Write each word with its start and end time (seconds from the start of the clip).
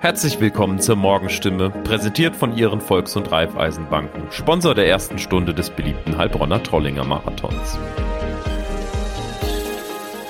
Herzlich 0.00 0.38
willkommen 0.40 0.80
zur 0.80 0.96
Morgenstimme, 0.96 1.70
präsentiert 1.70 2.36
von 2.36 2.56
Ihren 2.56 2.80
Volks- 2.80 3.16
und 3.16 3.32
Raiffeisenbanken, 3.32 4.30
Sponsor 4.30 4.74
der 4.74 4.86
ersten 4.86 5.18
Stunde 5.18 5.54
des 5.54 5.70
beliebten 5.70 6.18
Heilbronner 6.18 6.62
Trollinger 6.62 7.04
Marathons. 7.04 7.78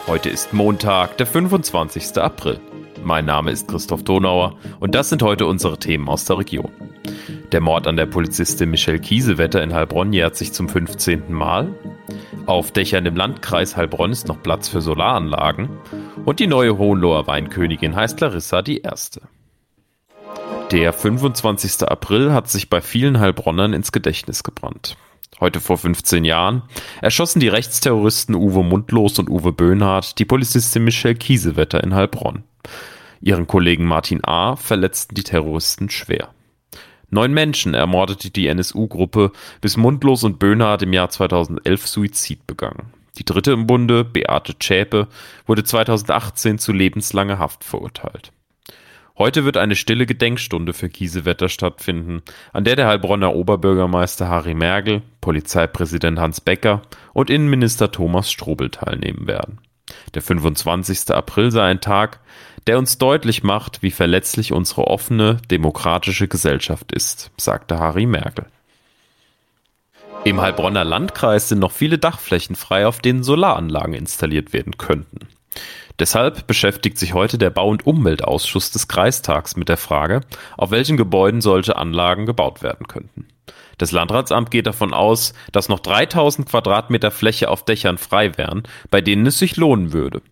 Heute 0.06 0.29
ist 0.30 0.53
Montag, 0.53 1.17
der 1.17 1.27
25. 1.27 2.19
April. 2.19 2.61
Mein 3.03 3.25
Name 3.25 3.51
ist 3.51 3.67
Christoph 3.69 4.04
Donauer 4.04 4.56
und 4.80 4.95
das 4.95 5.09
sind 5.09 5.22
heute 5.22 5.46
unsere 5.46 5.78
Themen 5.78 6.08
aus 6.08 6.24
der 6.24 6.38
Region. 6.38 6.71
Der 7.52 7.60
Mord 7.60 7.86
an 7.86 7.96
der 7.96 8.06
Polizistin 8.06 8.71
Michelle 8.71 8.98
Kiesewetter 8.98 9.62
in 9.62 9.74
Heilbronn 9.74 10.12
jährt 10.12 10.36
sich 10.36 10.52
zum 10.52 10.68
15. 10.68 11.32
Mal. 11.32 11.74
Auf 12.46 12.72
Dächern 12.72 13.06
im 13.06 13.16
Landkreis 13.16 13.76
Heilbronn 13.76 14.12
ist 14.12 14.28
noch 14.28 14.42
Platz 14.42 14.68
für 14.68 14.80
Solaranlagen. 14.80 15.68
Und 16.24 16.41
die 16.41 16.46
neue 16.46 16.78
Hohenloher 16.78 17.27
Weinkönigin 17.27 17.96
heißt 17.96 18.20
Larissa 18.20 18.62
die 18.62 18.78
Erste. 18.78 19.23
Der 20.75 20.93
25. 20.93 21.88
April 21.88 22.33
hat 22.33 22.48
sich 22.48 22.69
bei 22.69 22.80
vielen 22.80 23.20
Heilbronnern 23.20 23.74
ins 23.74 23.92
Gedächtnis 23.92 24.42
gebrannt. 24.42 24.96
Heute 25.38 25.60
vor 25.60 25.78
15 25.78 26.24
Jahren 26.24 26.62
erschossen 27.01 27.38
die 27.38 27.46
Rechtsterroristen 27.46 28.34
Uwe 28.34 28.65
Mundlos 28.65 29.20
und 29.20 29.30
Uwe 29.30 29.52
Böhnhardt 29.52 30.18
die 30.18 30.24
Polizistin 30.24 30.82
Michelle 30.82 31.15
Kiesewetter 31.15 31.84
in 31.84 31.95
Heilbronn. 31.95 32.42
Ihren 33.20 33.46
Kollegen 33.46 33.84
Martin 33.84 34.24
A. 34.24 34.56
verletzten 34.56 35.15
die 35.15 35.23
Terroristen 35.23 35.91
schwer. 35.91 36.30
Neun 37.09 37.32
Menschen 37.32 37.74
ermordete 37.74 38.32
die 38.32 38.48
NSU-Gruppe, 38.48 39.30
bis 39.60 39.77
Mundlos 39.77 40.24
und 40.24 40.41
Böhnhardt 40.41 40.82
im 40.82 40.93
Jahr 40.93 41.09
2011 41.09 41.87
Suizid 41.87 42.48
begangen. 42.48 42.93
Die 43.16 43.24
dritte 43.24 43.52
im 43.52 43.68
Bunde, 43.68 44.02
Beate 44.02 44.59
Zschäpe, 44.59 45.06
wurde 45.46 45.62
2018 45.62 46.59
zu 46.59 46.73
lebenslanger 46.73 47.38
Haft 47.38 47.62
verurteilt. 47.62 48.32
Heute 49.16 49.45
wird 49.45 49.56
eine 49.56 49.77
stille 49.77 50.06
Gedenkstunde 50.06 50.73
für 50.73 50.88
Kiesewetter 50.88 51.48
stattfinden, 51.48 52.23
an 52.52 52.64
der 52.64 52.74
der 52.74 52.88
Heilbronner 52.88 53.32
Oberbürgermeister 53.34 54.29
Harry 54.29 54.54
Mergel, 54.54 55.02
Polizeipräsident 55.20 56.18
Hans 56.18 56.40
Becker 56.40 56.82
und 57.12 57.30
Innenminister 57.30 57.92
Thomas 57.92 58.32
Strobel 58.32 58.70
teilnehmen 58.70 59.29
werden. 59.29 59.60
Der 60.15 60.23
25. 60.23 61.10
April 61.15 61.52
sei 61.52 61.62
ein 61.62 61.80
Tag, 61.80 62.18
der 62.66 62.76
uns 62.76 62.98
deutlich 62.98 63.45
macht, 63.45 63.82
wie 63.82 63.92
verletzlich 63.92 64.53
unsere 64.53 64.89
offene, 64.89 65.37
demokratische 65.48 66.27
Gesellschaft 66.27 66.91
ist, 66.91 67.31
sagte 67.37 67.79
Harry 67.79 68.07
Merkel. 68.07 68.47
Im 70.25 70.41
Heilbronner 70.41 70.85
Landkreis 70.85 71.51
sind 71.51 71.61
noch 71.61 71.73
viele 71.73 71.98
Dachflächen 71.98 72.57
frei, 72.57 72.87
auf 72.87 73.01
denen 73.01 73.23
Solaranlagen 73.23 73.95
installiert 73.95 74.53
werden 74.53 74.77
könnten. 74.77 75.29
Deshalb 75.98 76.47
beschäftigt 76.47 76.98
sich 76.98 77.14
heute 77.14 77.39
der 77.39 77.50
Bau- 77.50 77.69
und 77.69 77.87
Umweltausschuss 77.87 78.70
des 78.70 78.89
Kreistags 78.89 79.56
mit 79.56 79.69
der 79.69 79.77
Frage, 79.77 80.23
auf 80.56 80.70
welchen 80.70 80.97
Gebäuden 80.97 81.41
solche 81.41 81.77
Anlagen 81.77 82.27
gebaut 82.27 82.62
werden 82.62 82.89
könnten. 82.89 83.28
Das 83.78 83.92
Landratsamt 83.92 84.51
geht 84.51 84.67
davon 84.67 84.92
aus, 84.95 85.34
dass 85.53 85.69
noch 85.69 85.81
3000 85.81 86.48
Quadratmeter 86.48 87.11
Fläche 87.11 87.48
auf 87.48 87.64
Dächern 87.64 87.98
frei 87.98 88.36
wären, 88.36 88.62
bei 88.91 89.01
denen 89.01 89.27
es 89.27 89.39
sich 89.39 89.56
lohnen 89.56 89.92
würde 89.92 90.23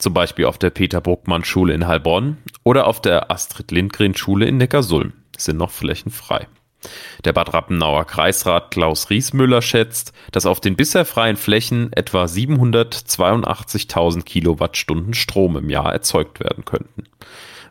zum 0.00 0.14
Beispiel 0.14 0.46
auf 0.46 0.58
der 0.58 0.70
Peter-Bruckmann-Schule 0.70 1.74
in 1.74 1.86
Heilbronn 1.86 2.38
oder 2.64 2.86
auf 2.86 3.00
der 3.02 3.30
Astrid-Lindgren-Schule 3.30 4.46
in 4.46 4.56
Neckarsulm 4.56 5.12
sind 5.36 5.58
noch 5.58 5.70
Flächen 5.70 6.10
frei. 6.10 6.48
Der 7.24 7.32
Bad 7.32 7.52
Rappenauer 7.52 8.06
Kreisrat 8.06 8.70
Klaus 8.70 9.10
Riesmüller 9.10 9.62
schätzt, 9.62 10.12
dass 10.32 10.46
auf 10.46 10.60
den 10.60 10.76
bisher 10.76 11.04
freien 11.04 11.36
Flächen 11.36 11.92
etwa 11.92 12.24
782.000 12.24 14.24
Kilowattstunden 14.24 15.14
Strom 15.14 15.56
im 15.56 15.70
Jahr 15.70 15.92
erzeugt 15.92 16.40
werden 16.40 16.64
könnten. 16.64 17.04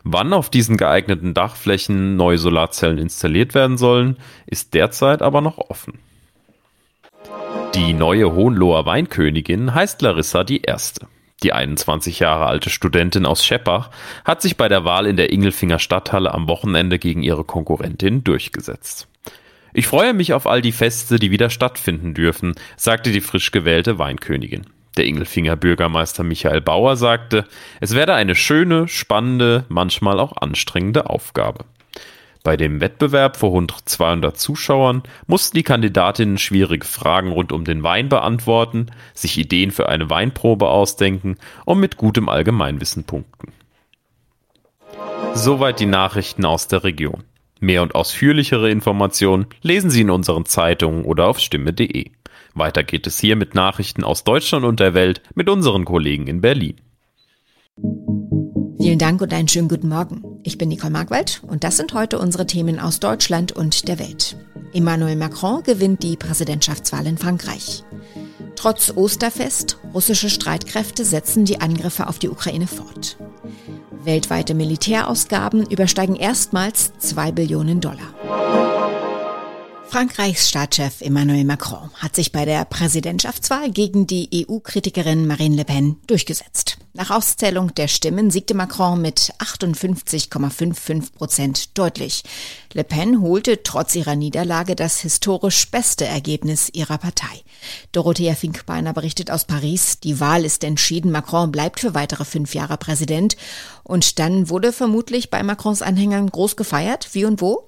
Wann 0.02 0.32
auf 0.32 0.48
diesen 0.48 0.76
geeigneten 0.76 1.34
Dachflächen 1.34 2.16
neue 2.16 2.38
Solarzellen 2.38 2.98
installiert 2.98 3.54
werden 3.54 3.76
sollen, 3.76 4.16
ist 4.46 4.74
derzeit 4.74 5.20
aber 5.20 5.40
noch 5.40 5.58
offen. 5.58 5.98
Die 7.74 7.92
neue 7.92 8.32
Hohenloher 8.32 8.86
Weinkönigin 8.86 9.74
heißt 9.74 10.00
Larissa 10.02 10.42
die 10.42 10.62
Erste. 10.62 11.06
Die 11.42 11.52
21 11.52 12.18
Jahre 12.18 12.46
alte 12.46 12.68
Studentin 12.68 13.24
aus 13.24 13.44
Scheppach 13.44 13.90
hat 14.24 14.42
sich 14.42 14.56
bei 14.56 14.68
der 14.68 14.84
Wahl 14.84 15.06
in 15.06 15.16
der 15.16 15.32
Ingelfinger 15.32 15.78
Stadthalle 15.78 16.34
am 16.34 16.48
Wochenende 16.48 16.98
gegen 16.98 17.22
ihre 17.22 17.44
Konkurrentin 17.44 18.24
durchgesetzt. 18.24 19.08
Ich 19.72 19.86
freue 19.86 20.12
mich 20.12 20.34
auf 20.34 20.46
all 20.46 20.60
die 20.60 20.72
Feste, 20.72 21.18
die 21.18 21.30
wieder 21.30 21.48
stattfinden 21.48 22.12
dürfen, 22.12 22.54
sagte 22.76 23.12
die 23.12 23.20
frisch 23.20 23.52
gewählte 23.52 23.98
Weinkönigin. 23.98 24.66
Der 24.96 25.06
Ingelfinger 25.06 25.56
Bürgermeister 25.56 26.24
Michael 26.24 26.60
Bauer 26.60 26.96
sagte, 26.96 27.46
es 27.80 27.94
werde 27.94 28.14
eine 28.14 28.34
schöne, 28.34 28.88
spannende, 28.88 29.64
manchmal 29.68 30.18
auch 30.18 30.36
anstrengende 30.36 31.08
Aufgabe. 31.08 31.64
Bei 32.42 32.56
dem 32.56 32.80
Wettbewerb 32.80 33.36
vor 33.36 33.50
rund 33.50 33.74
200 33.84 34.38
Zuschauern 34.38 35.02
mussten 35.26 35.56
die 35.56 35.62
Kandidatinnen 35.62 36.38
schwierige 36.38 36.86
Fragen 36.86 37.32
rund 37.32 37.52
um 37.52 37.64
den 37.64 37.82
Wein 37.82 38.08
beantworten, 38.08 38.86
sich 39.12 39.36
Ideen 39.36 39.70
für 39.70 39.88
eine 39.88 40.08
Weinprobe 40.08 40.68
ausdenken 40.68 41.36
und 41.66 41.80
mit 41.80 41.98
gutem 41.98 42.28
Allgemeinwissen 42.30 43.04
punkten. 43.04 43.52
Soweit 45.34 45.80
die 45.80 45.86
Nachrichten 45.86 46.44
aus 46.44 46.66
der 46.66 46.82
Region. 46.82 47.24
Mehr 47.60 47.82
und 47.82 47.94
ausführlichere 47.94 48.70
Informationen 48.70 49.46
lesen 49.60 49.90
Sie 49.90 50.00
in 50.00 50.10
unseren 50.10 50.46
Zeitungen 50.46 51.04
oder 51.04 51.26
auf 51.26 51.38
stimme.de. 51.38 52.10
Weiter 52.54 52.82
geht 52.82 53.06
es 53.06 53.20
hier 53.20 53.36
mit 53.36 53.54
Nachrichten 53.54 54.02
aus 54.02 54.24
Deutschland 54.24 54.64
und 54.64 54.80
der 54.80 54.94
Welt 54.94 55.22
mit 55.34 55.48
unseren 55.50 55.84
Kollegen 55.84 56.26
in 56.26 56.40
Berlin. 56.40 56.80
Vielen 58.78 58.98
Dank 58.98 59.20
und 59.20 59.32
einen 59.32 59.46
schönen 59.46 59.68
guten 59.68 59.88
Morgen. 59.88 60.29
Ich 60.42 60.56
bin 60.56 60.70
Nicole 60.70 60.90
Markwald 60.90 61.42
und 61.46 61.64
das 61.64 61.76
sind 61.76 61.92
heute 61.92 62.18
unsere 62.18 62.46
Themen 62.46 62.80
aus 62.80 62.98
Deutschland 62.98 63.52
und 63.52 63.88
der 63.88 63.98
Welt. 63.98 64.36
Emmanuel 64.72 65.16
Macron 65.16 65.62
gewinnt 65.62 66.02
die 66.02 66.16
Präsidentschaftswahl 66.16 67.06
in 67.06 67.18
Frankreich. 67.18 67.84
Trotz 68.56 68.92
Osterfest, 68.94 69.78
russische 69.92 70.30
Streitkräfte 70.30 71.04
setzen 71.04 71.44
die 71.44 71.60
Angriffe 71.60 72.08
auf 72.08 72.18
die 72.18 72.28
Ukraine 72.28 72.66
fort. 72.66 73.18
Weltweite 74.04 74.54
Militärausgaben 74.54 75.66
übersteigen 75.66 76.16
erstmals 76.16 76.92
2 76.98 77.32
Billionen 77.32 77.80
Dollar. 77.80 78.59
Frankreichs 79.90 80.48
Staatschef 80.48 81.00
Emmanuel 81.00 81.42
Macron 81.44 81.90
hat 81.94 82.14
sich 82.14 82.30
bei 82.30 82.44
der 82.44 82.64
Präsidentschaftswahl 82.64 83.72
gegen 83.72 84.06
die 84.06 84.46
EU-Kritikerin 84.48 85.26
Marine 85.26 85.56
Le 85.56 85.64
Pen 85.64 85.96
durchgesetzt. 86.06 86.78
Nach 86.92 87.10
Auszählung 87.10 87.74
der 87.74 87.88
Stimmen 87.88 88.30
siegte 88.30 88.54
Macron 88.54 89.02
mit 89.02 89.32
58,55 89.38 91.12
Prozent 91.12 91.78
deutlich. 91.78 92.22
Le 92.72 92.84
Pen 92.84 93.20
holte 93.20 93.64
trotz 93.64 93.96
ihrer 93.96 94.14
Niederlage 94.14 94.76
das 94.76 95.00
historisch 95.00 95.70
beste 95.70 96.04
Ergebnis 96.04 96.68
ihrer 96.72 96.98
Partei. 96.98 97.42
Dorothea 97.92 98.34
Finkbeiner 98.34 98.92
berichtet 98.92 99.30
aus 99.30 99.44
Paris, 99.44 99.98
die 100.00 100.20
Wahl 100.20 100.44
ist 100.44 100.62
entschieden, 100.64 101.10
Macron 101.10 101.50
bleibt 101.52 101.80
für 101.80 101.94
weitere 101.94 102.24
fünf 102.24 102.54
Jahre 102.54 102.76
Präsident. 102.76 103.36
Und 103.82 104.18
dann 104.18 104.48
wurde 104.48 104.72
vermutlich 104.72 105.30
bei 105.30 105.42
Macrons 105.42 105.82
Anhängern 105.82 106.28
groß 106.30 106.56
gefeiert. 106.56 107.08
Wie 107.12 107.24
und 107.24 107.40
wo? 107.40 107.66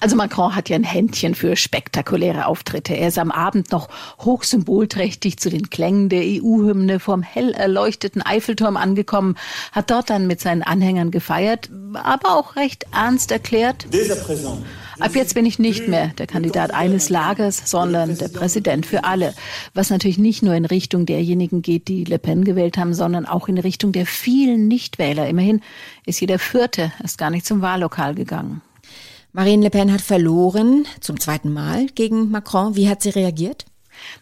Also 0.00 0.16
Macron 0.16 0.54
hat 0.54 0.68
ja 0.68 0.76
ein 0.76 0.84
Händchen 0.84 1.34
für 1.34 1.56
spektakuläre 1.64 2.46
Auftritte. 2.46 2.94
Er 2.94 3.08
ist 3.08 3.18
am 3.18 3.32
Abend 3.32 3.72
noch 3.72 3.88
hochsymbolträchtig 4.20 5.38
zu 5.38 5.50
den 5.50 5.70
Klängen 5.70 6.08
der 6.08 6.22
EU-Hymne 6.22 7.00
vom 7.00 7.22
hell 7.22 7.52
erleuchteten 7.52 8.22
Eiffelturm 8.22 8.76
angekommen, 8.76 9.36
hat 9.72 9.90
dort 9.90 10.10
dann 10.10 10.28
mit 10.28 10.40
seinen 10.40 10.62
Anhängern 10.62 11.10
gefeiert, 11.10 11.70
aber 11.94 12.36
auch 12.36 12.54
recht 12.56 12.86
ernst 12.92 13.32
erklärt. 13.32 13.86
Ab 15.00 15.16
jetzt 15.16 15.34
bin 15.34 15.44
ich 15.44 15.58
nicht 15.58 15.88
mehr 15.88 16.08
der 16.18 16.28
Kandidat 16.28 16.72
eines 16.72 17.08
Lagers, 17.08 17.68
sondern 17.68 18.16
der 18.16 18.28
Präsident 18.28 18.86
für 18.86 19.04
alle. 19.04 19.34
Was 19.72 19.90
natürlich 19.90 20.18
nicht 20.18 20.42
nur 20.42 20.54
in 20.54 20.64
Richtung 20.64 21.04
derjenigen 21.04 21.62
geht, 21.62 21.88
die 21.88 22.04
Le 22.04 22.18
Pen 22.18 22.44
gewählt 22.44 22.78
haben, 22.78 22.94
sondern 22.94 23.26
auch 23.26 23.48
in 23.48 23.58
Richtung 23.58 23.90
der 23.90 24.06
vielen 24.06 24.68
Nichtwähler. 24.68 25.26
Immerhin 25.26 25.62
ist 26.06 26.20
jeder 26.20 26.38
Vierte 26.38 26.92
erst 27.02 27.18
gar 27.18 27.30
nicht 27.30 27.44
zum 27.44 27.60
Wahllokal 27.60 28.14
gegangen. 28.14 28.62
Marine 29.36 29.64
Le 29.64 29.70
Pen 29.70 29.92
hat 29.92 30.00
verloren, 30.00 30.86
zum 31.00 31.18
zweiten 31.18 31.52
Mal 31.52 31.86
gegen 31.86 32.30
Macron. 32.30 32.76
Wie 32.76 32.88
hat 32.88 33.02
sie 33.02 33.10
reagiert? 33.10 33.64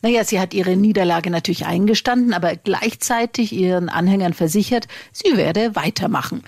Naja, 0.01 0.25
sie 0.25 0.41
hat 0.41 0.55
ihre 0.55 0.75
Niederlage 0.75 1.31
natürlich 1.31 1.67
eingestanden, 1.67 2.33
aber 2.33 2.57
gleichzeitig 2.57 3.53
ihren 3.53 3.91
Anhängern 3.91 4.33
versichert, 4.33 4.89
sie 5.13 5.37
werde 5.37 5.77
weitermachen. 5.77 6.43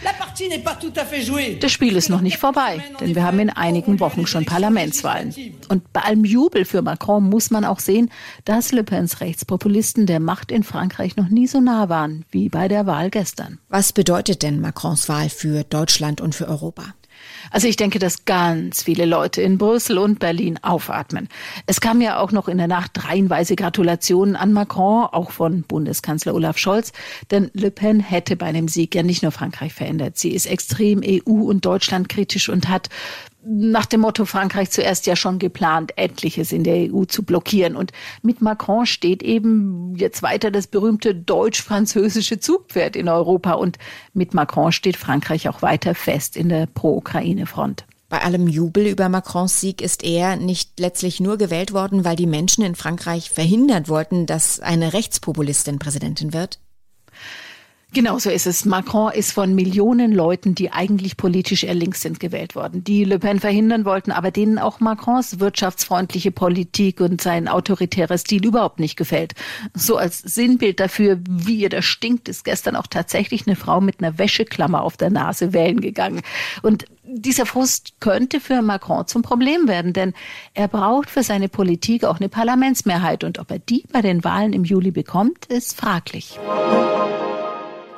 Das 1.60 1.72
Spiel 1.72 1.96
ist 1.96 2.08
noch 2.08 2.22
nicht 2.22 2.38
vorbei, 2.38 2.82
denn 3.00 3.14
wir 3.14 3.22
haben 3.22 3.38
in 3.38 3.50
einigen 3.50 4.00
Wochen 4.00 4.26
schon 4.26 4.46
Parlamentswahlen. 4.46 5.34
Und 5.68 5.92
bei 5.92 6.00
allem 6.00 6.24
Jubel 6.24 6.64
für 6.64 6.80
Macron 6.80 7.28
muss 7.28 7.50
man 7.50 7.66
auch 7.66 7.80
sehen, 7.80 8.10
dass 8.46 8.72
Le 8.72 8.82
Pens 8.82 9.20
Rechtspopulisten 9.20 10.06
der 10.06 10.20
Macht 10.20 10.50
in 10.50 10.62
Frankreich 10.62 11.16
noch 11.16 11.28
nie 11.28 11.46
so 11.46 11.60
nah 11.60 11.90
waren 11.90 12.24
wie 12.30 12.48
bei 12.48 12.68
der 12.68 12.86
Wahl 12.86 13.10
gestern. 13.10 13.58
Was 13.68 13.92
bedeutet 13.92 14.42
denn 14.42 14.62
Macrons 14.62 15.10
Wahl 15.10 15.28
für 15.28 15.64
Deutschland 15.64 16.22
und 16.22 16.34
für 16.34 16.48
Europa? 16.48 16.94
Also 17.50 17.68
ich 17.68 17.76
denke, 17.76 17.98
dass 17.98 18.24
ganz 18.24 18.82
viele 18.82 19.04
Leute 19.04 19.42
in 19.42 19.58
Brüssel 19.58 19.98
und 19.98 20.18
Berlin 20.18 20.58
aufatmen. 20.62 21.28
Es 21.66 21.80
kam 21.80 22.00
ja 22.00 22.18
auch 22.18 22.32
noch 22.32 22.48
in 22.48 22.58
der 22.58 22.68
Nacht 22.68 23.04
reihenweise 23.04 23.56
Gratulationen 23.56 24.36
an 24.36 24.52
Macron, 24.52 25.06
auch 25.10 25.30
von 25.30 25.62
Bundeskanzler 25.62 26.34
Olaf 26.34 26.58
Scholz. 26.58 26.92
Denn 27.30 27.50
Le 27.54 27.70
Pen 27.70 28.00
hätte 28.00 28.36
bei 28.36 28.46
einem 28.46 28.68
Sieg 28.68 28.94
ja 28.94 29.02
nicht 29.02 29.22
nur 29.22 29.32
Frankreich 29.32 29.74
verändert. 29.74 30.18
Sie 30.18 30.30
ist 30.30 30.46
extrem 30.46 31.02
EU- 31.04 31.44
und 31.44 31.64
Deutschland 31.64 32.08
kritisch 32.08 32.48
und 32.48 32.68
hat 32.68 32.88
nach 33.46 33.86
dem 33.86 34.00
Motto 34.00 34.24
Frankreich 34.24 34.70
zuerst 34.70 35.06
ja 35.06 35.16
schon 35.16 35.38
geplant, 35.38 35.96
etliches 35.96 36.52
in 36.52 36.64
der 36.64 36.92
EU 36.92 37.04
zu 37.04 37.22
blockieren. 37.22 37.76
Und 37.76 37.92
mit 38.22 38.40
Macron 38.40 38.86
steht 38.86 39.22
eben 39.22 39.94
jetzt 39.96 40.22
weiter 40.22 40.50
das 40.50 40.66
berühmte 40.66 41.14
deutsch-französische 41.14 42.40
Zugpferd 42.40 42.96
in 42.96 43.08
Europa. 43.08 43.52
Und 43.52 43.78
mit 44.12 44.34
Macron 44.34 44.72
steht 44.72 44.96
Frankreich 44.96 45.48
auch 45.48 45.62
weiter 45.62 45.94
fest 45.94 46.36
in 46.36 46.48
der 46.48 46.66
Pro-Ukraine-Front. 46.66 47.84
Bei 48.08 48.20
allem 48.20 48.46
Jubel 48.46 48.86
über 48.86 49.08
Macrons 49.08 49.60
Sieg 49.60 49.80
ist 49.80 50.04
er 50.04 50.36
nicht 50.36 50.78
letztlich 50.78 51.20
nur 51.20 51.36
gewählt 51.36 51.72
worden, 51.72 52.04
weil 52.04 52.16
die 52.16 52.26
Menschen 52.26 52.62
in 52.62 52.76
Frankreich 52.76 53.30
verhindert 53.30 53.88
wollten, 53.88 54.26
dass 54.26 54.60
eine 54.60 54.92
Rechtspopulistin 54.92 55.78
Präsidentin 55.78 56.32
wird? 56.32 56.60
Genau 57.94 58.18
so 58.18 58.28
ist 58.28 58.48
es. 58.48 58.64
Macron 58.64 59.12
ist 59.12 59.30
von 59.30 59.54
Millionen 59.54 60.10
Leuten, 60.10 60.56
die 60.56 60.72
eigentlich 60.72 61.16
politisch 61.16 61.62
eher 61.62 61.74
links 61.74 62.00
sind, 62.00 62.18
gewählt 62.18 62.56
worden, 62.56 62.82
die 62.82 63.04
Le 63.04 63.20
Pen 63.20 63.38
verhindern 63.38 63.84
wollten, 63.84 64.10
aber 64.10 64.32
denen 64.32 64.58
auch 64.58 64.80
Macrons 64.80 65.38
wirtschaftsfreundliche 65.38 66.32
Politik 66.32 67.00
und 67.00 67.20
sein 67.20 67.46
autoritärer 67.46 68.18
Stil 68.18 68.44
überhaupt 68.44 68.80
nicht 68.80 68.96
gefällt. 68.96 69.34
So 69.74 69.96
als 69.96 70.18
Sinnbild 70.18 70.80
dafür, 70.80 71.20
wie 71.28 71.58
ihr 71.58 71.68
das 71.68 71.84
stinkt, 71.84 72.28
ist 72.28 72.44
gestern 72.44 72.74
auch 72.74 72.88
tatsächlich 72.88 73.46
eine 73.46 73.54
Frau 73.54 73.80
mit 73.80 74.02
einer 74.02 74.18
Wäscheklammer 74.18 74.82
auf 74.82 74.96
der 74.96 75.10
Nase 75.10 75.52
wählen 75.52 75.80
gegangen. 75.80 76.22
Und 76.62 76.86
dieser 77.04 77.46
Frust 77.46 78.00
könnte 78.00 78.40
für 78.40 78.60
Macron 78.60 79.06
zum 79.06 79.22
Problem 79.22 79.68
werden, 79.68 79.92
denn 79.92 80.14
er 80.52 80.66
braucht 80.66 81.10
für 81.10 81.22
seine 81.22 81.48
Politik 81.48 82.02
auch 82.02 82.18
eine 82.18 82.28
Parlamentsmehrheit. 82.28 83.22
Und 83.22 83.38
ob 83.38 83.52
er 83.52 83.60
die 83.60 83.84
bei 83.92 84.02
den 84.02 84.24
Wahlen 84.24 84.52
im 84.52 84.64
Juli 84.64 84.90
bekommt, 84.90 85.46
ist 85.46 85.76
fraglich. 85.76 86.40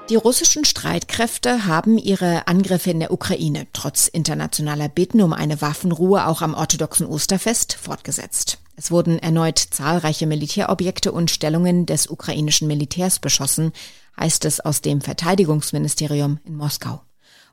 Die 0.08 0.14
russischen 0.14 0.64
Streitkräfte 0.64 1.66
haben 1.66 1.98
ihre 1.98 2.46
Angriffe 2.46 2.90
in 2.90 3.00
der 3.00 3.10
Ukraine 3.10 3.66
trotz 3.72 4.06
internationaler 4.06 4.88
Bitten 4.88 5.20
um 5.20 5.32
eine 5.32 5.60
Waffenruhe 5.60 6.28
auch 6.28 6.42
am 6.42 6.54
orthodoxen 6.54 7.06
Osterfest 7.06 7.74
fortgesetzt. 7.74 8.58
Es 8.76 8.92
wurden 8.92 9.18
erneut 9.18 9.58
zahlreiche 9.58 10.28
Militärobjekte 10.28 11.10
und 11.10 11.32
Stellungen 11.32 11.86
des 11.86 12.06
ukrainischen 12.06 12.68
Militärs 12.68 13.18
beschossen, 13.18 13.72
heißt 14.18 14.44
es 14.44 14.60
aus 14.60 14.80
dem 14.80 15.00
Verteidigungsministerium 15.00 16.38
in 16.44 16.56
Moskau. 16.56 17.00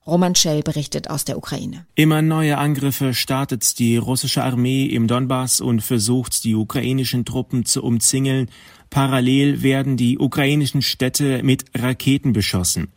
Roman 0.06 0.36
Schell 0.36 0.64
berichtet 0.64 1.10
aus 1.10 1.24
der 1.24 1.38
Ukraine. 1.38 1.86
Immer 1.96 2.22
neue 2.22 2.58
Angriffe 2.58 3.14
startet 3.14 3.80
die 3.80 3.96
russische 3.96 4.44
Armee 4.44 4.86
im 4.86 5.08
Donbass 5.08 5.62
und 5.62 5.82
versucht, 5.82 6.44
die 6.44 6.56
ukrainischen 6.56 7.24
Truppen 7.24 7.66
zu 7.66 7.82
umzingeln. 7.82 8.50
Parallel 8.90 9.62
werden 9.62 9.96
die 9.96 10.20
ukrainischen 10.20 10.82
Städte 10.82 11.42
mit 11.44 11.66
Raketen 11.74 12.34
beschossen. 12.34 12.90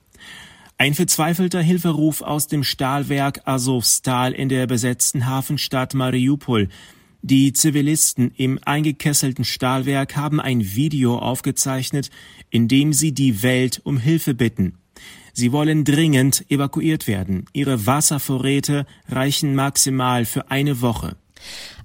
Ein 0.78 0.94
verzweifelter 0.94 1.62
Hilferuf 1.62 2.22
aus 2.22 2.48
dem 2.48 2.64
Stahlwerk 2.64 3.42
Azovstal 3.46 4.32
in 4.32 4.48
der 4.48 4.66
besetzten 4.66 5.26
Hafenstadt 5.26 5.94
Mariupol. 5.94 6.68
Die 7.22 7.52
Zivilisten 7.52 8.32
im 8.36 8.58
eingekesselten 8.64 9.44
Stahlwerk 9.44 10.16
haben 10.16 10.40
ein 10.40 10.74
Video 10.74 11.18
aufgezeichnet, 11.18 12.10
in 12.50 12.68
dem 12.68 12.92
sie 12.92 13.12
die 13.12 13.42
Welt 13.42 13.80
um 13.84 13.96
Hilfe 13.96 14.34
bitten. 14.34 14.78
Sie 15.38 15.52
wollen 15.52 15.84
dringend 15.84 16.50
evakuiert 16.50 17.06
werden. 17.06 17.44
Ihre 17.52 17.84
Wasservorräte 17.84 18.86
reichen 19.06 19.54
maximal 19.54 20.24
für 20.24 20.50
eine 20.50 20.80
Woche. 20.80 21.14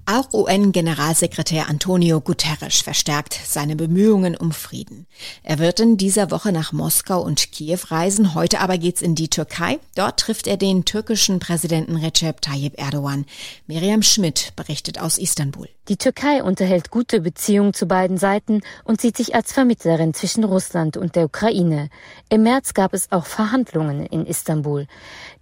Auch 0.04 0.32
UN-Generalsekretär 0.32 1.68
Antonio 1.68 2.20
Guterres 2.20 2.80
verstärkt 2.80 3.38
seine 3.44 3.76
Bemühungen 3.76 4.36
um 4.36 4.50
Frieden. 4.50 5.06
Er 5.44 5.60
wird 5.60 5.78
in 5.78 5.96
dieser 5.96 6.32
Woche 6.32 6.50
nach 6.50 6.72
Moskau 6.72 7.22
und 7.22 7.52
Kiew 7.52 7.78
reisen. 7.86 8.34
Heute 8.34 8.58
aber 8.58 8.78
geht's 8.78 9.00
in 9.00 9.14
die 9.14 9.28
Türkei. 9.28 9.78
Dort 9.94 10.18
trifft 10.18 10.48
er 10.48 10.56
den 10.56 10.84
türkischen 10.84 11.38
Präsidenten 11.38 11.96
Recep 11.96 12.40
Tayyip 12.40 12.80
Erdogan. 12.80 13.26
Miriam 13.68 14.02
Schmidt 14.02 14.54
berichtet 14.56 15.00
aus 15.00 15.18
Istanbul. 15.18 15.68
Die 15.88 15.96
Türkei 15.96 16.44
unterhält 16.44 16.90
gute 16.90 17.20
Beziehungen 17.20 17.74
zu 17.74 17.86
beiden 17.86 18.16
Seiten 18.16 18.60
und 18.84 19.00
sieht 19.00 19.16
sich 19.16 19.34
als 19.34 19.52
Vermittlerin 19.52 20.14
zwischen 20.14 20.44
Russland 20.44 20.96
und 20.96 21.16
der 21.16 21.24
Ukraine. 21.24 21.90
Im 22.28 22.44
März 22.44 22.74
gab 22.74 22.94
es 22.94 23.10
auch 23.10 23.26
Verhandlungen 23.26 24.06
in 24.06 24.24
Istanbul. 24.24 24.86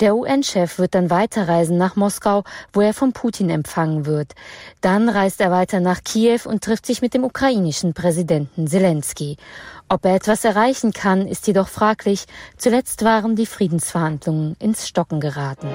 Der 0.01 0.17
UN-Chef 0.17 0.79
wird 0.79 0.95
dann 0.95 1.11
weiterreisen 1.11 1.77
nach 1.77 1.95
Moskau, 1.95 2.45
wo 2.73 2.81
er 2.81 2.95
von 2.95 3.13
Putin 3.13 3.51
empfangen 3.51 4.07
wird. 4.07 4.35
Dann 4.81 5.09
reist 5.09 5.41
er 5.41 5.51
weiter 5.51 5.81
nach 5.81 6.03
Kiew 6.03 6.41
und 6.45 6.63
trifft 6.65 6.87
sich 6.87 7.03
mit 7.03 7.15
dem 7.15 7.25
ukrainischen 7.25 7.95
Präsidenten 7.95 8.67
Zelensky. 8.67 9.37
Ob 9.89 10.05
er 10.05 10.15
etwas 10.15 10.45
erreichen 10.45 10.93
kann, 10.93 11.27
ist 11.27 11.47
jedoch 11.47 11.69
fraglich. 11.69 12.27
Zuletzt 12.57 13.05
waren 13.05 13.37
die 13.37 13.47
Friedensverhandlungen 13.47 14.57
ins 14.59 14.87
Stocken 14.87 15.21
geraten. 15.21 15.69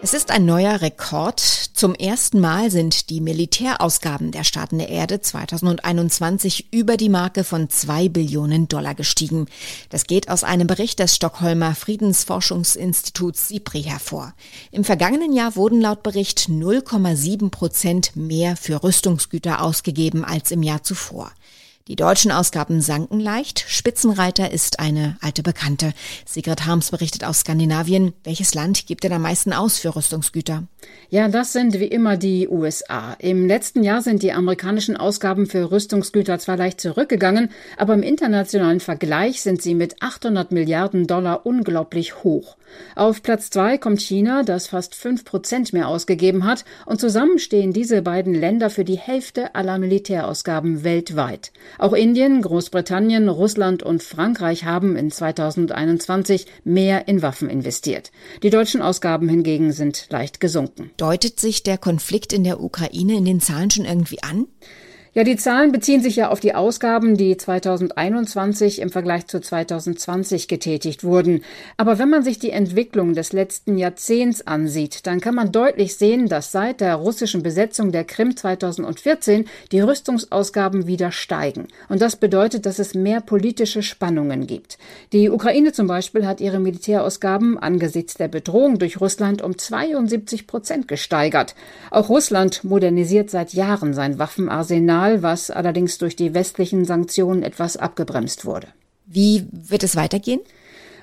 Es 0.00 0.14
ist 0.14 0.30
ein 0.30 0.46
neuer 0.46 0.80
Rekord. 0.80 1.40
Zum 1.40 1.92
ersten 1.92 2.38
Mal 2.38 2.70
sind 2.70 3.10
die 3.10 3.20
Militärausgaben 3.20 4.30
der 4.30 4.44
Staaten 4.44 4.78
der 4.78 4.90
Erde 4.90 5.20
2021 5.20 6.72
über 6.72 6.96
die 6.96 7.08
Marke 7.08 7.42
von 7.42 7.68
zwei 7.68 8.08
Billionen 8.08 8.68
Dollar 8.68 8.94
gestiegen. 8.94 9.46
Das 9.90 10.06
geht 10.06 10.28
aus 10.28 10.44
einem 10.44 10.68
Bericht 10.68 11.00
des 11.00 11.16
Stockholmer 11.16 11.74
Friedensforschungsinstituts 11.74 13.48
SIPRI 13.48 13.82
hervor. 13.82 14.34
Im 14.70 14.84
vergangenen 14.84 15.32
Jahr 15.32 15.56
wurden 15.56 15.80
laut 15.80 16.04
Bericht 16.04 16.48
0,7 16.48 17.50
Prozent 17.50 18.14
mehr 18.14 18.56
für 18.56 18.84
Rüstungsgüter 18.84 19.62
ausgegeben 19.62 20.24
als 20.24 20.52
im 20.52 20.62
Jahr 20.62 20.84
zuvor. 20.84 21.32
Die 21.88 21.96
deutschen 21.96 22.30
Ausgaben 22.30 22.82
sanken 22.82 23.18
leicht. 23.18 23.64
Spitzenreiter 23.66 24.52
ist 24.52 24.78
eine 24.78 25.16
alte 25.22 25.42
Bekannte. 25.42 25.94
Sigrid 26.26 26.66
Harms 26.66 26.90
berichtet 26.90 27.24
aus 27.24 27.40
Skandinavien. 27.40 28.12
Welches 28.24 28.52
Land 28.52 28.86
gibt 28.86 29.04
denn 29.04 29.12
am 29.14 29.22
meisten 29.22 29.54
aus 29.54 29.78
für 29.78 29.96
Rüstungsgüter? 29.96 30.64
Ja, 31.08 31.28
das 31.28 31.54
sind 31.54 31.80
wie 31.80 31.86
immer 31.86 32.18
die 32.18 32.46
USA. 32.46 33.16
Im 33.18 33.46
letzten 33.46 33.82
Jahr 33.82 34.02
sind 34.02 34.22
die 34.22 34.32
amerikanischen 34.32 34.98
Ausgaben 34.98 35.46
für 35.46 35.70
Rüstungsgüter 35.70 36.38
zwar 36.38 36.58
leicht 36.58 36.82
zurückgegangen, 36.82 37.48
aber 37.78 37.94
im 37.94 38.02
internationalen 38.02 38.80
Vergleich 38.80 39.40
sind 39.40 39.62
sie 39.62 39.74
mit 39.74 40.02
800 40.02 40.52
Milliarden 40.52 41.06
Dollar 41.06 41.46
unglaublich 41.46 42.22
hoch. 42.22 42.58
Auf 42.94 43.22
Platz 43.22 43.48
zwei 43.48 43.78
kommt 43.78 44.02
China, 44.02 44.42
das 44.42 44.68
fast 44.68 44.94
fünf 44.94 45.24
Prozent 45.24 45.72
mehr 45.72 45.88
ausgegeben 45.88 46.44
hat, 46.44 46.66
und 46.84 47.00
zusammen 47.00 47.38
stehen 47.38 47.72
diese 47.72 48.02
beiden 48.02 48.34
Länder 48.34 48.68
für 48.68 48.84
die 48.84 48.98
Hälfte 48.98 49.54
aller 49.54 49.78
Militärausgaben 49.78 50.84
weltweit. 50.84 51.52
Auch 51.78 51.92
Indien, 51.92 52.42
Großbritannien, 52.42 53.28
Russland 53.28 53.84
und 53.84 54.02
Frankreich 54.02 54.64
haben 54.64 54.96
in 54.96 55.12
2021 55.12 56.46
mehr 56.64 57.06
in 57.06 57.22
Waffen 57.22 57.48
investiert. 57.48 58.10
Die 58.42 58.50
deutschen 58.50 58.82
Ausgaben 58.82 59.28
hingegen 59.28 59.72
sind 59.72 60.08
leicht 60.10 60.40
gesunken. 60.40 60.90
Deutet 60.96 61.38
sich 61.38 61.62
der 61.62 61.78
Konflikt 61.78 62.32
in 62.32 62.42
der 62.42 62.60
Ukraine 62.60 63.16
in 63.16 63.24
den 63.24 63.40
Zahlen 63.40 63.70
schon 63.70 63.84
irgendwie 63.84 64.22
an? 64.22 64.46
Ja, 65.18 65.24
die 65.24 65.34
Zahlen 65.34 65.72
beziehen 65.72 66.00
sich 66.00 66.14
ja 66.14 66.28
auf 66.28 66.38
die 66.38 66.54
Ausgaben, 66.54 67.16
die 67.16 67.36
2021 67.36 68.80
im 68.80 68.90
Vergleich 68.90 69.26
zu 69.26 69.40
2020 69.40 70.46
getätigt 70.46 71.02
wurden. 71.02 71.42
Aber 71.76 71.98
wenn 71.98 72.08
man 72.08 72.22
sich 72.22 72.38
die 72.38 72.52
Entwicklung 72.52 73.14
des 73.14 73.32
letzten 73.32 73.78
Jahrzehnts 73.78 74.46
ansieht, 74.46 75.08
dann 75.08 75.20
kann 75.20 75.34
man 75.34 75.50
deutlich 75.50 75.96
sehen, 75.96 76.28
dass 76.28 76.52
seit 76.52 76.80
der 76.80 76.94
russischen 76.94 77.42
Besetzung 77.42 77.90
der 77.90 78.04
Krim 78.04 78.36
2014 78.36 79.46
die 79.72 79.80
Rüstungsausgaben 79.80 80.86
wieder 80.86 81.10
steigen. 81.10 81.66
Und 81.88 82.00
das 82.00 82.14
bedeutet, 82.14 82.64
dass 82.64 82.78
es 82.78 82.94
mehr 82.94 83.20
politische 83.20 83.82
Spannungen 83.82 84.46
gibt. 84.46 84.78
Die 85.12 85.30
Ukraine 85.30 85.72
zum 85.72 85.88
Beispiel 85.88 86.28
hat 86.28 86.40
ihre 86.40 86.60
Militärausgaben 86.60 87.58
angesichts 87.58 88.14
der 88.14 88.28
Bedrohung 88.28 88.78
durch 88.78 89.00
Russland 89.00 89.42
um 89.42 89.58
72 89.58 90.46
Prozent 90.46 90.86
gesteigert. 90.86 91.56
Auch 91.90 92.08
Russland 92.08 92.62
modernisiert 92.62 93.30
seit 93.30 93.52
Jahren 93.52 93.94
sein 93.94 94.20
Waffenarsenal 94.20 95.07
Mal, 95.08 95.22
was 95.22 95.50
allerdings 95.50 95.96
durch 95.96 96.16
die 96.16 96.34
westlichen 96.34 96.84
Sanktionen 96.84 97.42
etwas 97.42 97.78
abgebremst 97.78 98.44
wurde. 98.44 98.68
Wie 99.06 99.46
wird 99.50 99.82
es 99.82 99.96
weitergehen? 99.96 100.40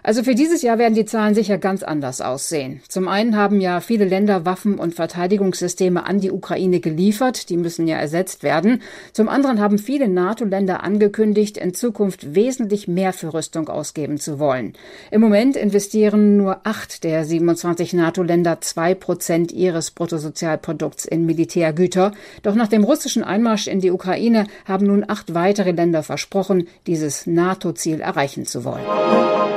Also 0.05 0.21
für 0.21 0.35
dieses 0.35 0.61
Jahr 0.61 0.77
werden 0.77 0.93
die 0.93 1.05
Zahlen 1.05 1.33
sicher 1.33 1.57
ganz 1.57 1.81
anders 1.81 2.21
aussehen. 2.21 2.79
Zum 2.87 3.07
einen 3.07 3.35
haben 3.35 3.59
ja 3.59 3.81
viele 3.81 4.05
Länder 4.05 4.45
Waffen 4.45 4.75
und 4.75 4.93
Verteidigungssysteme 4.93 6.05
an 6.05 6.19
die 6.19 6.29
Ukraine 6.29 6.79
geliefert, 6.79 7.49
die 7.49 7.57
müssen 7.57 7.87
ja 7.87 7.97
ersetzt 7.97 8.43
werden. 8.43 8.83
Zum 9.13 9.29
anderen 9.29 9.59
haben 9.59 9.79
viele 9.79 10.07
NATO-Länder 10.07 10.83
angekündigt, 10.83 11.57
in 11.57 11.73
Zukunft 11.73 12.35
wesentlich 12.35 12.87
mehr 12.87 13.13
für 13.13 13.33
Rüstung 13.33 13.67
ausgeben 13.67 14.19
zu 14.19 14.37
wollen. 14.37 14.73
Im 15.09 15.21
Moment 15.21 15.55
investieren 15.55 16.37
nur 16.37 16.59
acht 16.65 17.03
der 17.03 17.25
27 17.25 17.93
NATO-Länder 17.93 18.61
zwei 18.61 18.93
Prozent 18.93 19.51
ihres 19.51 19.89
Bruttosozialprodukts 19.89 21.05
in 21.05 21.25
Militärgüter. 21.25 22.11
Doch 22.43 22.53
nach 22.53 22.67
dem 22.67 22.83
russischen 22.83 23.23
Einmarsch 23.23 23.65
in 23.65 23.79
die 23.79 23.89
Ukraine 23.89 24.45
haben 24.65 24.85
nun 24.85 25.03
acht 25.07 25.33
weitere 25.33 25.71
Länder 25.71 26.03
versprochen, 26.03 26.67
dieses 26.85 27.25
NATO-Ziel 27.25 28.01
erreichen 28.01 28.45
zu 28.45 28.65
wollen. 28.65 29.54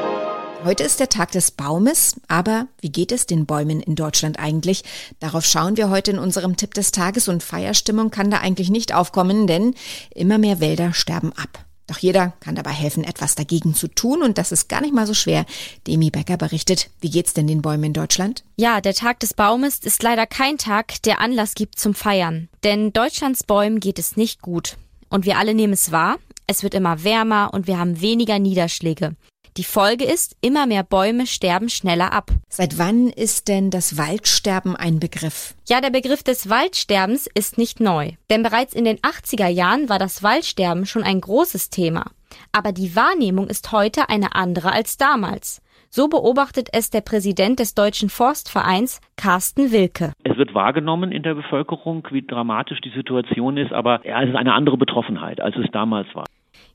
Heute 0.64 0.82
ist 0.82 0.98
der 0.98 1.08
Tag 1.08 1.30
des 1.30 1.52
Baumes, 1.52 2.16
aber 2.26 2.66
wie 2.80 2.90
geht 2.90 3.12
es 3.12 3.26
den 3.26 3.46
Bäumen 3.46 3.80
in 3.80 3.94
Deutschland 3.94 4.40
eigentlich? 4.40 4.82
Darauf 5.20 5.44
schauen 5.44 5.76
wir 5.76 5.88
heute 5.88 6.10
in 6.10 6.18
unserem 6.18 6.56
Tipp 6.56 6.74
des 6.74 6.90
Tages 6.90 7.28
und 7.28 7.44
Feierstimmung 7.44 8.10
kann 8.10 8.30
da 8.30 8.38
eigentlich 8.38 8.68
nicht 8.68 8.92
aufkommen, 8.92 9.46
denn 9.46 9.74
immer 10.14 10.36
mehr 10.36 10.58
Wälder 10.58 10.92
sterben 10.94 11.32
ab. 11.32 11.64
Doch 11.86 11.98
jeder 11.98 12.32
kann 12.40 12.56
dabei 12.56 12.72
helfen, 12.72 13.04
etwas 13.04 13.36
dagegen 13.36 13.72
zu 13.72 13.86
tun 13.86 14.20
und 14.20 14.36
das 14.36 14.50
ist 14.50 14.68
gar 14.68 14.80
nicht 14.80 14.92
mal 14.92 15.06
so 15.06 15.14
schwer. 15.14 15.46
Demi 15.86 16.10
Becker 16.10 16.36
berichtet, 16.36 16.90
wie 17.00 17.10
geht's 17.10 17.34
denn 17.34 17.46
den 17.46 17.62
Bäumen 17.62 17.84
in 17.84 17.92
Deutschland? 17.94 18.42
Ja, 18.56 18.80
der 18.80 18.94
Tag 18.94 19.20
des 19.20 19.34
Baumes 19.34 19.78
ist 19.78 20.02
leider 20.02 20.26
kein 20.26 20.58
Tag, 20.58 21.00
der 21.04 21.20
Anlass 21.20 21.54
gibt 21.54 21.78
zum 21.78 21.94
Feiern. 21.94 22.48
Denn 22.64 22.92
Deutschlands 22.92 23.44
Bäumen 23.44 23.78
geht 23.78 24.00
es 24.00 24.16
nicht 24.16 24.42
gut. 24.42 24.76
Und 25.08 25.24
wir 25.24 25.38
alle 25.38 25.54
nehmen 25.54 25.72
es 25.72 25.92
wahr, 25.92 26.18
es 26.48 26.62
wird 26.64 26.74
immer 26.74 27.04
wärmer 27.04 27.50
und 27.54 27.66
wir 27.68 27.78
haben 27.78 28.00
weniger 28.00 28.38
Niederschläge. 28.38 29.14
Die 29.58 29.64
Folge 29.64 30.04
ist, 30.04 30.36
immer 30.40 30.68
mehr 30.68 30.84
Bäume 30.84 31.26
sterben 31.26 31.68
schneller 31.68 32.12
ab. 32.12 32.30
Seit 32.48 32.78
wann 32.78 33.08
ist 33.08 33.48
denn 33.48 33.70
das 33.70 33.98
Waldsterben 33.98 34.76
ein 34.76 35.00
Begriff? 35.00 35.56
Ja, 35.68 35.80
der 35.80 35.90
Begriff 35.90 36.22
des 36.22 36.48
Waldsterbens 36.48 37.26
ist 37.26 37.58
nicht 37.58 37.80
neu. 37.80 38.12
Denn 38.30 38.44
bereits 38.44 38.72
in 38.72 38.84
den 38.84 38.98
80er 38.98 39.48
Jahren 39.48 39.88
war 39.88 39.98
das 39.98 40.22
Waldsterben 40.22 40.86
schon 40.86 41.02
ein 41.02 41.20
großes 41.20 41.70
Thema. 41.70 42.12
Aber 42.52 42.70
die 42.70 42.94
Wahrnehmung 42.94 43.48
ist 43.48 43.72
heute 43.72 44.08
eine 44.08 44.36
andere 44.36 44.70
als 44.70 44.96
damals. 44.96 45.60
So 45.90 46.06
beobachtet 46.06 46.68
es 46.72 46.90
der 46.90 47.00
Präsident 47.00 47.58
des 47.58 47.74
Deutschen 47.74 48.10
Forstvereins, 48.10 49.00
Carsten 49.16 49.72
Wilke. 49.72 50.12
Es 50.22 50.36
wird 50.36 50.54
wahrgenommen 50.54 51.10
in 51.10 51.24
der 51.24 51.34
Bevölkerung, 51.34 52.06
wie 52.12 52.24
dramatisch 52.24 52.80
die 52.80 52.92
Situation 52.94 53.56
ist, 53.56 53.72
aber 53.72 54.06
ja, 54.06 54.22
es 54.22 54.28
ist 54.28 54.36
eine 54.36 54.52
andere 54.52 54.76
Betroffenheit, 54.76 55.40
als 55.40 55.56
es 55.56 55.66
damals 55.72 56.06
war. 56.14 56.26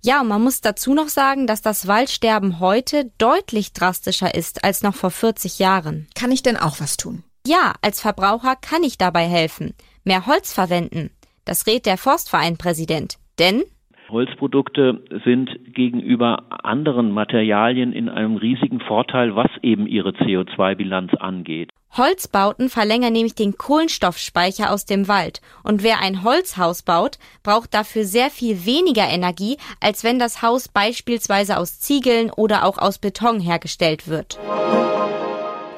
Ja, 0.06 0.20
und 0.20 0.28
man 0.28 0.44
muss 0.44 0.60
dazu 0.60 0.94
noch 0.94 1.08
sagen, 1.08 1.48
dass 1.48 1.62
das 1.62 1.88
Waldsterben 1.88 2.60
heute 2.60 3.10
deutlich 3.18 3.72
drastischer 3.72 4.36
ist 4.36 4.66
als 4.66 4.84
noch 4.84 4.96
vor 4.96 5.12
40 5.12 5.60
Jahren. 5.60 6.08
Kann 6.14 6.32
ich 6.32 6.44
denn 6.44 6.58
auch 6.58 6.82
was 6.82 6.98
tun? 6.98 7.24
Ja, 7.48 7.74
als 7.82 8.02
Verbraucher 8.02 8.58
kann 8.58 8.84
ich 8.84 8.98
dabei 8.98 9.28
helfen. 9.28 9.74
Mehr 10.04 10.26
Holz 10.26 10.52
verwenden. 10.52 11.10
Das 11.46 11.68
rät 11.68 11.86
der 11.86 11.98
Forstvereinpräsident. 11.98 13.18
Denn 13.40 13.64
Holzprodukte 14.10 15.04
sind 15.24 15.50
gegenüber 15.74 16.44
anderen 16.64 17.12
Materialien 17.12 17.94
in 17.94 18.10
einem 18.10 18.36
riesigen 18.36 18.80
Vorteil, 18.80 19.36
was 19.36 19.50
eben 19.62 19.88
ihre 19.88 20.12
CO2-Bilanz 20.12 21.14
angeht. 21.16 21.70
Holzbauten 21.96 22.70
verlängern 22.70 23.14
nämlich 23.14 23.36
den 23.36 23.56
Kohlenstoffspeicher 23.56 24.72
aus 24.72 24.86
dem 24.86 25.08
Wald. 25.08 25.42
Und 25.64 25.84
wer 25.84 26.00
ein 26.02 26.24
Holzhaus 26.24 26.82
baut, 26.82 27.20
braucht 27.44 27.74
dafür 27.74 28.04
sehr 28.04 28.32
viel 28.32 28.66
weniger 28.66 29.08
Energie, 29.08 29.58
als 29.80 30.04
wenn 30.04 30.18
das 30.18 30.42
Haus 30.42 30.68
beispielsweise 30.68 31.58
aus 31.58 31.80
Ziegeln 31.80 32.32
oder 32.32 32.66
auch 32.66 32.80
aus 32.80 32.98
Beton 32.98 33.40
hergestellt 33.40 34.08
wird. 34.08 34.40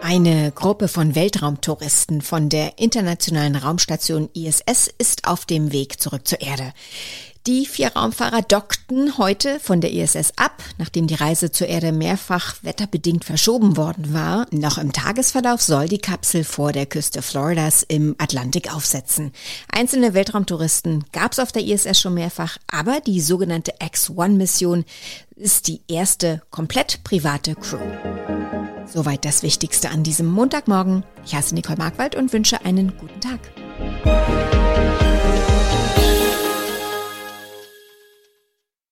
Eine 0.02 0.52
Gruppe 0.54 0.88
von 0.88 1.16
Weltraumtouristen 1.16 2.22
von 2.22 2.48
der 2.48 2.78
internationalen 2.78 3.56
Raumstation 3.56 4.30
ISS 4.34 4.88
ist 4.98 5.28
auf 5.28 5.46
dem 5.46 5.74
Weg 5.74 6.00
zurück 6.00 6.28
zur 6.28 6.42
Erde. 6.42 6.74
Die 7.48 7.68
vier 7.68 7.90
Raumfahrer 7.96 8.42
dockten 8.42 9.20
heute 9.20 9.60
von 9.60 9.80
der 9.80 9.94
ISS 9.94 10.34
ab, 10.36 10.64
nachdem 10.80 11.06
die 11.06 11.14
Reise 11.14 11.52
zur 11.52 11.68
Erde 11.68 11.92
mehrfach 11.92 12.56
wetterbedingt 12.64 13.24
verschoben 13.24 13.78
worden 13.78 14.16
war. 14.16 14.48
Noch 14.50 14.80
im 14.80 14.92
Tagesverlauf 14.92 15.62
soll 15.62 15.88
die 15.88 16.00
Kapsel 16.00 16.44
vor 16.44 16.72
der 16.72 16.88
Küste 16.88 17.22
Floridas 17.22 17.84
im 17.84 18.16
Atlantik 18.18 18.74
aufsetzen. 18.74 19.32
Einzelne 19.72 20.16
Weltraumtouristen 20.16 21.06
gab 21.12 21.34
es 21.34 21.40
auf 21.40 21.52
der 21.52 21.64
ISS 21.64 22.02
schon 22.02 22.16
mehrfach, 22.16 22.58
aber 22.72 23.00
die 23.00 23.22
sogenannte 23.22 23.76
X-1-Mission 23.80 24.84
ist 25.36 25.68
die 25.68 25.82
erste 25.88 26.42
komplett 26.50 27.04
private 27.04 27.54
Crew. 27.54 27.78
Soweit 28.88 29.24
das 29.24 29.44
Wichtigste 29.44 29.90
an 29.92 30.02
diesem 30.02 30.26
Montagmorgen. 30.26 31.04
Ich 31.24 31.36
heiße 31.36 31.54
Nicole 31.54 31.78
Markwald 31.78 32.16
und 32.16 32.34
wünsche 32.34 32.66
einen 32.66 32.98
guten 32.98 33.22
Tag. 33.22 34.65